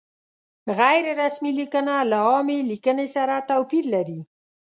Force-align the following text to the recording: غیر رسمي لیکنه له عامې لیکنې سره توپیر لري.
غیر 0.79 1.05
رسمي 1.21 1.51
لیکنه 1.59 1.95
له 2.11 2.17
عامې 2.27 2.59
لیکنې 2.69 3.07
سره 3.15 3.35
توپیر 3.49 3.83
لري. 3.93 4.19